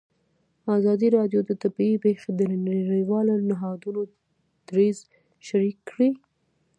ازادي 0.77 1.07
راډیو 1.17 1.39
د 1.45 1.51
طبیعي 1.63 1.95
پېښې 2.05 2.29
د 2.35 2.41
نړیوالو 2.67 3.33
نهادونو 3.49 4.01
دریځ 4.69 4.97
شریک 5.47 5.77
کړی. 5.89 6.09